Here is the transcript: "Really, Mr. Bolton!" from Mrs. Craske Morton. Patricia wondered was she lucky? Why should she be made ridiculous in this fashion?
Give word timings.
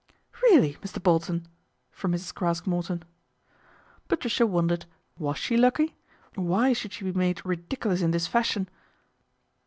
"Really, 0.41 0.77
Mr. 0.81 0.99
Bolton!" 0.99 1.47
from 1.91 2.11
Mrs. 2.13 2.33
Craske 2.33 2.65
Morton. 2.65 3.03
Patricia 4.07 4.47
wondered 4.47 4.87
was 5.19 5.37
she 5.37 5.55
lucky? 5.57 5.95
Why 6.33 6.73
should 6.73 6.91
she 6.93 7.05
be 7.05 7.13
made 7.13 7.45
ridiculous 7.45 8.01
in 8.01 8.09
this 8.09 8.25
fashion? 8.25 8.67